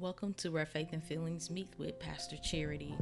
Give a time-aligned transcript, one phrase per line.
[0.00, 2.94] Welcome to Where Faith and Feelings Meet with Pastor Charity.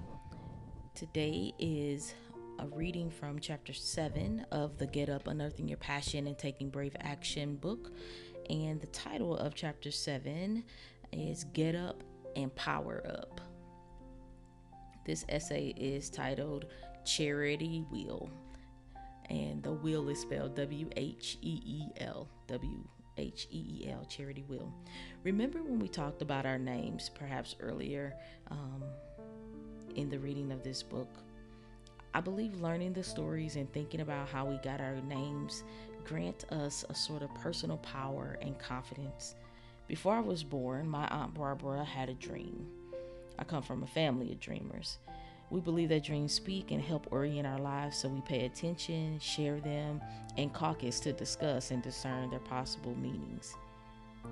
[0.94, 2.14] Today is
[2.60, 6.94] a reading from chapter 7 of the Get Up, Unearthing Your Passion, and Taking Brave
[7.00, 7.90] Action book.
[8.48, 10.62] And the title of chapter 7
[11.12, 12.04] is Get Up
[12.36, 13.40] and Power Up.
[15.04, 16.66] This essay is titled
[17.04, 18.30] Charity Wheel,
[19.30, 22.28] and the wheel is spelled W H E E L.
[22.46, 22.84] W
[23.16, 24.72] H E E L, Charity Will.
[25.22, 28.14] Remember when we talked about our names, perhaps earlier
[28.50, 28.82] um,
[29.94, 31.08] in the reading of this book?
[32.12, 35.64] I believe learning the stories and thinking about how we got our names
[36.04, 39.34] grant us a sort of personal power and confidence.
[39.88, 42.66] Before I was born, my Aunt Barbara had a dream.
[43.38, 44.98] I come from a family of dreamers.
[45.50, 49.60] We believe that dreams speak and help orient our lives, so we pay attention, share
[49.60, 50.00] them,
[50.36, 53.54] and caucus to discuss and discern their possible meanings.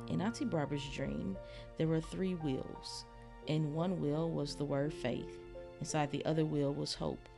[0.09, 1.37] In Auntie Barbara's dream,
[1.79, 3.05] there were three wheels.
[3.47, 5.39] In one wheel was the word faith,
[5.81, 7.29] inside the other wheel was hope.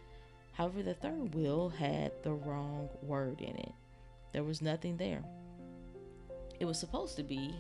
[0.52, 3.72] However, the third wheel had the wrong word in it.
[4.32, 5.24] There was nothing there.
[6.60, 7.54] It was supposed to be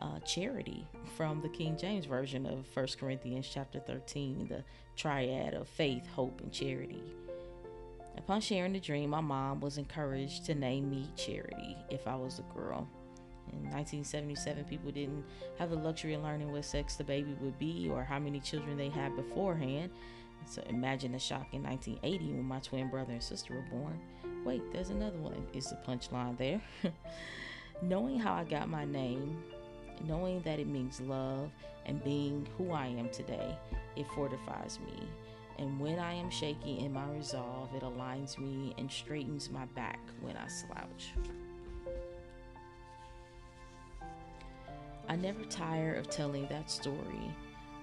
[0.00, 4.64] uh, charity from the King James version of 1 Corinthians chapter 13, the
[4.96, 7.02] triad of faith, hope, and charity.
[8.16, 12.38] Upon sharing the dream, my mom was encouraged to name me Charity if I was
[12.38, 12.88] a girl.
[13.52, 15.24] In 1977, people didn't
[15.58, 18.76] have the luxury of learning what sex the baby would be or how many children
[18.76, 19.90] they had beforehand.
[20.46, 23.98] So imagine the shock in 1980 when my twin brother and sister were born.
[24.44, 26.60] Wait, there's another one, is the punchline there.
[27.82, 29.42] Knowing how I got my name
[30.06, 31.50] knowing that it means love
[31.86, 33.56] and being who I am today,
[33.96, 35.08] it fortifies me.
[35.58, 40.00] And when I am shaky in my resolve, it aligns me and straightens my back
[40.20, 41.12] when I slouch.
[45.08, 47.34] I never tire of telling that story.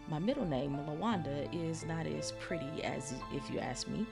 [0.10, 4.08] My middle name, Lawanda, is not as pretty as if you ask me.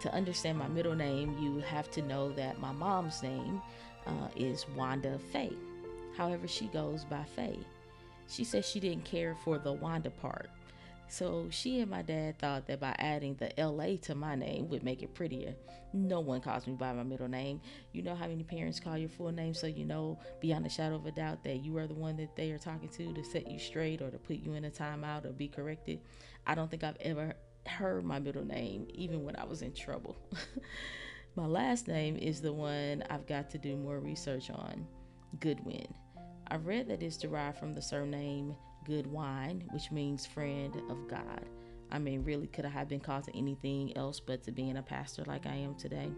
[0.00, 3.60] To understand my middle name, you have to know that my mom's name
[4.06, 5.52] uh, is Wanda Faye.
[6.18, 7.64] However, she goes by Faye.
[8.26, 10.50] She says she didn't care for the Wanda part.
[11.06, 14.82] So she and my dad thought that by adding the LA to my name would
[14.82, 15.54] make it prettier.
[15.92, 17.60] No one calls me by my middle name.
[17.92, 20.96] You know how many parents call your full name so you know beyond a shadow
[20.96, 23.48] of a doubt that you are the one that they are talking to to set
[23.48, 26.00] you straight or to put you in a timeout or be corrected.
[26.46, 30.16] I don't think I've ever heard my middle name even when I was in trouble.
[31.36, 34.84] my last name is the one I've got to do more research on.
[35.40, 35.86] Goodwin.
[36.50, 41.44] I've read that it's derived from the surname Goodwine, which means friend of God.
[41.90, 44.82] I mean, really, could I have been called to anything else but to being a
[44.82, 46.10] pastor like I am today?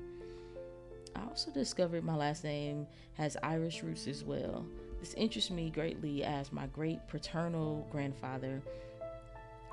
[1.17, 4.65] I also discovered my last name has Irish roots as well.
[5.01, 8.63] This interests me greatly as my great paternal grandfather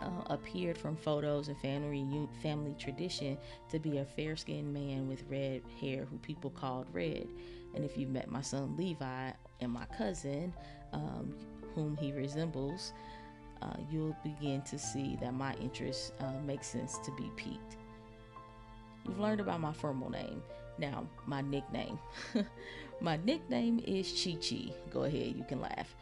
[0.01, 3.37] uh, appeared from photos and family family tradition
[3.69, 7.27] to be a fair-skinned man with red hair who people called Red.
[7.75, 9.31] And if you've met my son Levi
[9.61, 10.53] and my cousin,
[10.93, 11.33] um,
[11.75, 12.93] whom he resembles,
[13.61, 17.77] uh, you'll begin to see that my interest uh, make sense to be piqued.
[19.05, 20.41] You've learned about my formal name.
[20.77, 21.97] Now, my nickname.
[23.01, 24.73] my nickname is Chi Chi.
[24.91, 25.95] Go ahead, you can laugh.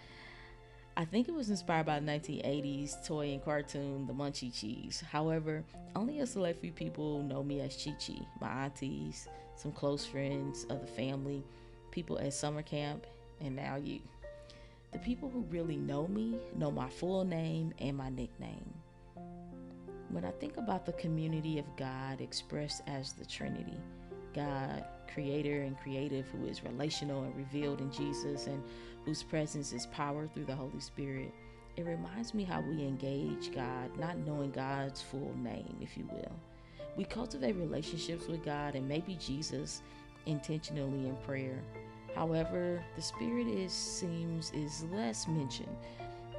[0.97, 5.03] I think it was inspired by the 1980s toy and cartoon The Monchhichis.
[5.03, 8.25] However, only a select few people know me as Chi Chi.
[8.39, 11.43] My aunties, some close friends of the family,
[11.91, 13.05] people at summer camp,
[13.41, 13.99] and now you.
[14.91, 18.73] The people who really know me know my full name and my nickname.
[20.09, 23.77] When I think about the community of God expressed as the Trinity,
[24.33, 28.63] God, creator and creative, who is relational and revealed in Jesus, and
[29.03, 31.33] whose presence is power through the Holy Spirit,
[31.77, 36.31] it reminds me how we engage God, not knowing God's full name, if you will.
[36.95, 39.81] We cultivate relationships with God and maybe Jesus
[40.25, 41.61] intentionally in prayer.
[42.15, 45.75] However, the Spirit is seems is less mentioned.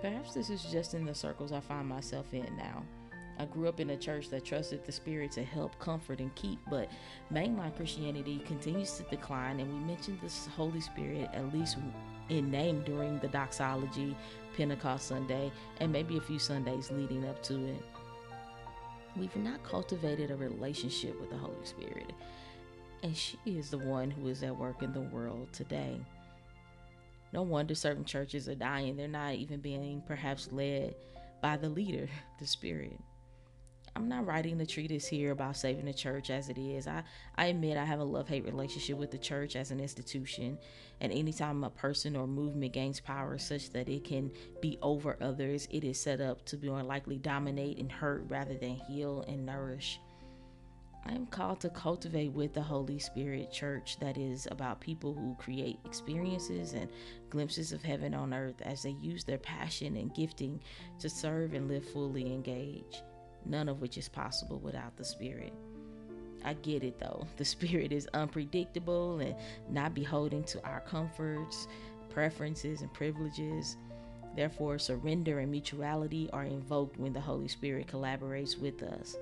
[0.01, 2.83] Perhaps this is just in the circles I find myself in now.
[3.39, 6.59] I grew up in a church that trusted the Spirit to help, comfort, and keep,
[6.71, 6.91] but
[7.31, 11.77] mainline Christianity continues to decline, and we mention the Holy Spirit at least
[12.31, 14.17] in name during the doxology,
[14.57, 17.83] Pentecost Sunday, and maybe a few Sundays leading up to it.
[19.17, 22.13] We've not cultivated a relationship with the Holy Spirit,
[23.03, 26.01] and she is the one who is at work in the world today.
[27.33, 28.97] No wonder certain churches are dying.
[28.97, 30.95] They're not even being perhaps led
[31.43, 32.09] by the leader,
[32.39, 32.99] the Spirit.
[33.95, 36.87] I'm not writing the treatise here about saving the church as it is.
[36.87, 37.03] I,
[37.37, 40.59] I admit I have a love hate relationship with the church as an institution.
[41.01, 45.67] And anytime a person or movement gains power such that it can be over others,
[45.71, 49.47] it is set up to be more likely dominate and hurt rather than heal and
[49.47, 49.99] nourish.
[51.07, 55.37] I am called to cultivate with the Holy Spirit church that is about people who
[55.39, 56.91] create experiences and
[57.31, 60.61] glimpses of heaven on earth as they use their passion and gifting
[60.99, 63.03] to serve and live fully engaged
[63.49, 65.53] none of which is possible without the Spirit.
[66.45, 67.27] I get it though.
[67.37, 69.35] The Spirit is unpredictable and
[69.71, 71.69] not beholden to our comforts,
[72.11, 73.77] preferences, and privileges.
[74.35, 79.17] Therefore, surrender and mutuality are invoked when the Holy Spirit collaborates with us.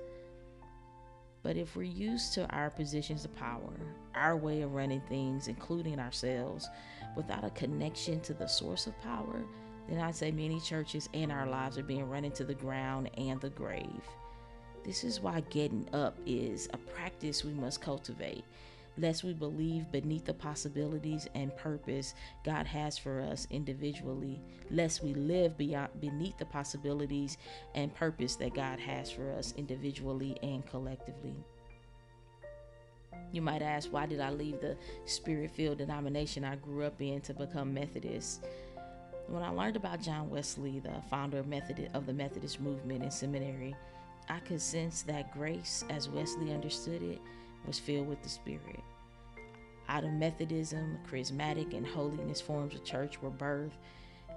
[1.45, 3.71] But if we're used to our positions of power,
[4.15, 6.67] our way of running things, including ourselves,
[7.15, 9.45] without a connection to the source of power,
[9.87, 13.39] then I'd say many churches and our lives are being run into the ground and
[13.39, 14.01] the grave.
[14.83, 18.43] This is why getting up is a practice we must cultivate,
[18.97, 22.13] lest we believe beneath the possibilities and purpose
[22.43, 27.37] God has for us individually, lest we live beyond beneath the possibilities
[27.73, 31.35] and purpose that God has for us individually and collectively.
[33.31, 37.21] You might ask, why did I leave the spirit filled denomination I grew up in
[37.21, 38.45] to become Methodist?
[39.27, 41.51] When I learned about John Wesley, the founder of,
[41.93, 43.75] of the Methodist movement in seminary,
[44.29, 47.19] I could sense that grace, as Wesley understood it,
[47.65, 48.81] was filled with the Spirit.
[49.87, 53.77] Out of Methodism, charismatic and holiness forms of church were birthed.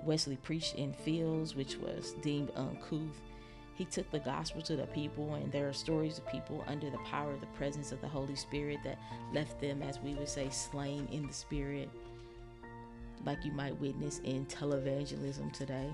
[0.02, 3.20] Wesley preached in fields which was deemed uncouth.
[3.74, 6.98] He took the gospel to the people, and there are stories of people under the
[6.98, 8.98] power of the presence of the Holy Spirit that
[9.32, 11.88] left them, as we would say, slain in the Spirit
[13.24, 15.90] like you might witness in televangelism today.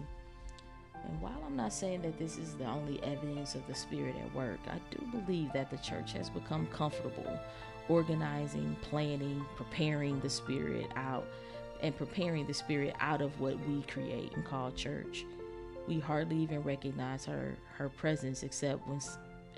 [1.08, 4.34] And while I'm not saying that this is the only evidence of the Spirit at
[4.34, 7.38] work, I do believe that the church has become comfortable
[7.88, 11.26] organizing, planning, preparing the Spirit out,
[11.82, 15.24] and preparing the Spirit out of what we create and call church.
[15.86, 19.00] We hardly even recognize her her presence except when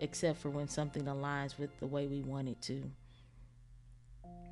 [0.01, 2.83] except for when something aligns with the way we want it to.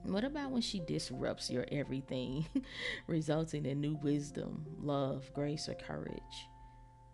[0.04, 2.46] What about when she disrupts your everything,
[3.06, 6.48] resulting in new wisdom, love, grace, or courage?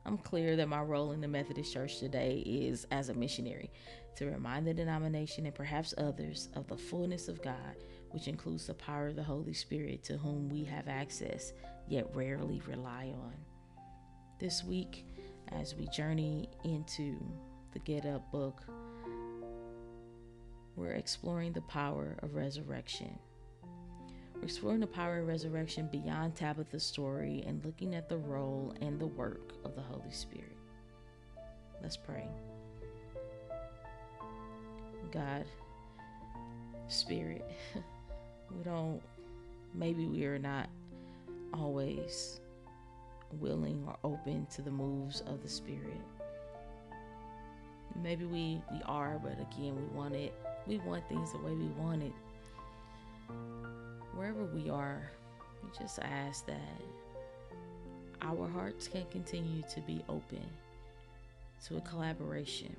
[0.06, 3.70] I'm clear that my role in the Methodist Church today is as a missionary
[4.16, 7.76] to remind the denomination and perhaps others of the fullness of God,
[8.10, 11.52] which includes the power of the Holy Spirit to whom we have access
[11.86, 13.34] yet rarely rely on.
[14.38, 15.06] This week,
[15.48, 17.18] as we journey into
[17.72, 18.62] the Get Up book,
[20.76, 23.18] we're exploring the power of resurrection.
[24.42, 29.06] Exploring the power of resurrection beyond Tabitha's story and looking at the role and the
[29.06, 30.56] work of the Holy Spirit.
[31.82, 32.26] Let's pray.
[35.12, 35.44] God,
[36.88, 37.48] Spirit,
[38.50, 39.00] we don't,
[39.74, 40.68] maybe we are not
[41.52, 42.40] always
[43.38, 46.00] willing or open to the moves of the Spirit.
[48.02, 50.34] Maybe we, we are, but again, we want it
[50.66, 52.12] we want things the way we want it.
[54.20, 55.10] Wherever we are,
[55.62, 56.82] we just ask that
[58.20, 60.44] our hearts can continue to be open
[61.66, 62.76] to a collaboration,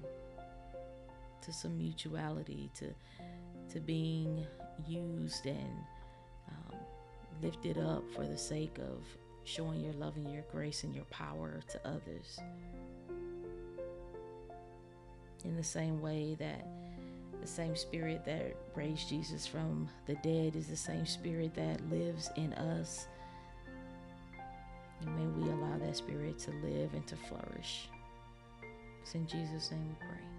[1.41, 2.93] to some mutuality, to
[3.73, 4.45] to being
[4.87, 5.79] used and
[6.47, 6.77] um,
[7.41, 9.03] lifted up for the sake of
[9.43, 12.39] showing your love and your grace and your power to others.
[15.43, 16.67] In the same way that
[17.41, 22.29] the same spirit that raised Jesus from the dead is the same spirit that lives
[22.37, 23.07] in us.
[25.01, 27.89] And may we allow that spirit to live and to flourish.
[29.01, 30.30] It's in Jesus' name we pray.